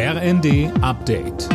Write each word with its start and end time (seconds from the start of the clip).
RND 0.00 0.70
Update. 0.80 1.48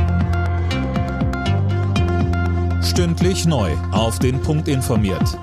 Stündlich 2.83 3.46
neu. 3.46 3.71
Auf 3.93 4.19
den 4.19 4.42
Punkt 4.42 4.67
informiert. 4.67 5.39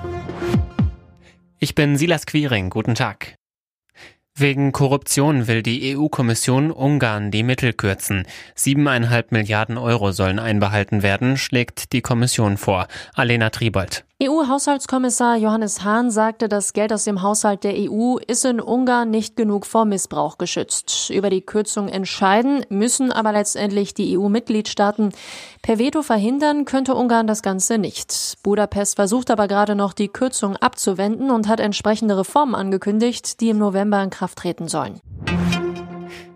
Ich 1.57 1.73
bin 1.73 1.97
Silas 1.97 2.27
Quiring. 2.27 2.69
Guten 2.69 2.93
Tag. 2.93 3.33
Wegen 4.35 4.71
Korruption 4.71 5.47
will 5.47 5.63
die 5.63 5.97
EU-Kommission 5.97 6.69
Ungarn 6.69 7.31
die 7.31 7.41
Mittel 7.41 7.73
kürzen. 7.73 8.27
Siebeneinhalb 8.53 9.31
Milliarden 9.31 9.79
Euro 9.79 10.11
sollen 10.11 10.37
einbehalten 10.37 11.01
werden, 11.01 11.37
schlägt 11.37 11.93
die 11.93 12.01
Kommission 12.01 12.55
vor. 12.55 12.87
Alena 13.15 13.49
Tribold. 13.49 14.05
EU-Haushaltskommissar 14.23 15.35
Johannes 15.37 15.83
Hahn 15.83 16.11
sagte, 16.11 16.47
das 16.47 16.73
Geld 16.73 16.93
aus 16.93 17.05
dem 17.05 17.23
Haushalt 17.23 17.63
der 17.63 17.73
EU 17.75 18.17
ist 18.17 18.45
in 18.45 18.61
Ungarn 18.61 19.09
nicht 19.09 19.35
genug 19.35 19.65
vor 19.65 19.85
Missbrauch 19.85 20.37
geschützt. 20.37 21.09
Über 21.09 21.31
die 21.31 21.41
Kürzung 21.41 21.87
entscheiden 21.87 22.63
müssen 22.69 23.11
aber 23.11 23.31
letztendlich 23.31 23.95
die 23.95 24.15
EU-Mitgliedstaaten. 24.15 25.09
Per 25.63 25.79
Veto 25.79 26.03
verhindern 26.03 26.65
könnte 26.65 26.93
Ungarn 26.93 27.25
das 27.25 27.41
Ganze 27.41 27.79
nicht. 27.79 28.35
Budapest 28.43 28.97
versucht 28.97 29.31
aber 29.31 29.47
gerade 29.47 29.73
noch, 29.73 29.93
die 29.93 30.09
Kürzung 30.09 30.55
abzuwenden 30.55 31.31
und 31.31 31.47
hat 31.47 31.59
entsprechende 31.59 32.15
Reformen 32.15 32.53
angekündigt, 32.53 33.41
die 33.41 33.49
im 33.49 33.57
November 33.57 34.03
in 34.03 34.11
Kraft 34.11 34.37
treten 34.37 34.67
sollen. 34.67 35.01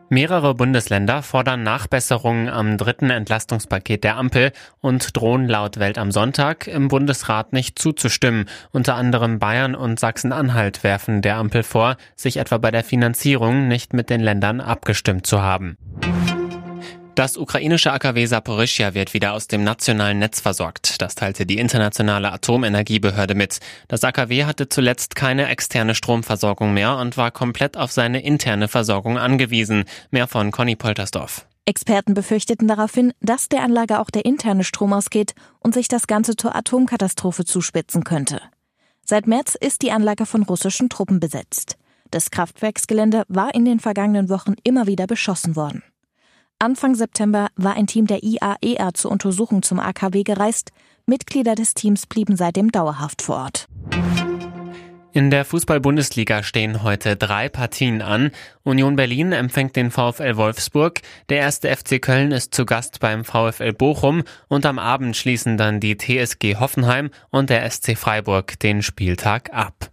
Mehrere 0.09 0.54
Bundesländer 0.54 1.23
fordern 1.23 1.64
Nachbesserungen 1.64 2.48
am 2.48 2.77
dritten 2.77 3.09
Entlastungspaket 3.09 4.04
der 4.04 4.18
Ampel 4.18 4.52
und 4.80 5.18
drohen 5.18 5.48
laut 5.48 5.80
Welt 5.80 5.98
am 5.98 6.12
Sonntag 6.12 6.68
im 6.68 6.90
Bundesrat 6.90 7.54
nicht 7.54 7.80
zuzustimmen. 7.80 8.46
Unter 8.72 8.96
anderem 8.96 9.40
Bayern 9.40 9.73
und 9.73 9.99
Sachsen-Anhalt 9.99 10.84
werfen 10.84 11.23
der 11.23 11.38
Ampel 11.38 11.63
vor, 11.63 11.98
sich 12.16 12.38
etwa 12.38 12.60
bei 12.60 12.70
der 12.70 12.84
Finanzierung 12.84 13.68
nicht 13.68 13.94
mit 13.94 14.12
den 14.12 14.22
Ländern 14.22 14.62
abgestimmt 14.62 15.26
zu 15.26 15.41
haben. 15.41 15.76
Das 17.16 17.38
ukrainische 17.38 17.94
AKW 17.94 18.26
Saporischia 18.26 18.94
wird 18.94 19.14
wieder 19.14 19.32
aus 19.32 19.48
dem 19.48 19.64
nationalen 19.64 20.20
Netz 20.20 20.41
versorgt. 20.41 21.02
Das 21.02 21.16
teilte 21.16 21.46
die 21.46 21.60
internationale 21.60 22.30
Atomenergiebehörde 22.34 23.35
mit. 23.35 23.60
Das 23.88 24.04
AKW 24.04 24.44
hatte 24.44 24.68
zuletzt 24.68 25.16
keine 25.16 25.48
externe 25.48 25.96
Stromversorgung 25.96 26.74
mehr 26.74 26.98
und 26.98 27.16
war 27.16 27.32
komplett 27.32 27.77
auf 27.77 27.93
seine 27.93 28.21
interne 28.21 28.68
Versorgung 28.68 29.18
angewiesen. 29.18 29.86
Mehr 30.12 30.27
von 30.27 30.52
Conny 30.52 30.76
Poltersdorf. 30.76 31.48
Experten 31.63 32.16
befürchteten 32.16 32.68
daraufhin, 32.68 33.13
dass 33.21 33.48
der 33.48 33.63
Anlage 33.63 33.99
auch 33.99 34.10
der 34.10 34.26
interne 34.26 34.66
Strom 34.66 34.91
ausgeht 34.91 35.36
und 35.62 35.74
sich 35.74 35.88
das 35.88 36.08
Ganze 36.08 36.36
zur 36.36 36.54
Atomkatastrophe 36.54 37.46
zuspitzen 37.46 38.04
könnte. 38.04 38.41
Seit 39.05 39.26
März 39.26 39.55
ist 39.55 39.84
die 39.84 39.93
Anlage 39.93 40.26
von 40.26 40.43
russischen 40.43 40.90
Truppen 40.90 41.21
besetzt. 41.21 41.77
Das 42.12 42.30
Kraftwerksgelände 42.30 43.24
war 43.30 43.55
in 43.55 43.63
den 43.63 43.80
vergangenen 43.80 44.27
Wochen 44.27 44.55
immer 44.66 44.86
wieder 44.86 45.08
beschossen 45.08 45.55
worden. 45.55 45.82
Anfang 46.60 46.96
September 46.96 47.50
war 47.58 47.76
ein 47.76 47.86
Team 47.86 48.08
der 48.08 48.24
IAER 48.24 48.94
zur 48.94 49.12
Untersuchung 49.12 49.62
zum 49.62 49.80
AKW 49.80 50.24
gereist. 50.24 50.72
Mitglieder 51.06 51.54
des 51.54 51.74
Teams 51.74 52.06
blieben 52.08 52.38
seitdem 52.38 52.72
dauerhaft 52.72 53.22
vor 53.22 53.36
Ort. 53.36 53.68
In 55.12 55.32
der 55.32 55.46
Fußball-Bundesliga 55.46 56.44
stehen 56.44 56.82
heute 56.84 57.16
drei 57.16 57.48
Partien 57.50 58.02
an. 58.02 58.32
Union 58.64 58.96
Berlin 58.96 59.32
empfängt 59.32 59.76
den 59.76 59.92
VfL 59.92 60.36
Wolfsburg, 60.36 61.02
der 61.30 61.40
erste 61.40 61.74
FC 61.74 62.02
Köln 62.02 62.32
ist 62.32 62.54
zu 62.54 62.66
Gast 62.66 63.00
beim 63.00 63.24
VfL 63.24 63.74
Bochum 63.74 64.24
und 64.48 64.66
am 64.66 64.80
Abend 64.80 65.16
schließen 65.16 65.58
dann 65.58 65.80
die 65.80 65.98
TSG 65.98 66.56
Hoffenheim 66.59 67.12
und 67.31 67.50
der 67.50 67.70
SC 67.70 67.98
Freiburg 67.98 68.59
den 68.59 68.81
Spieltag 68.81 69.53
ab. 69.53 69.90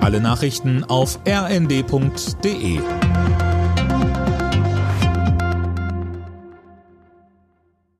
Alle 0.00 0.20
Nachrichten 0.20 0.84
auf 0.84 1.18
rnd.de 1.26 2.80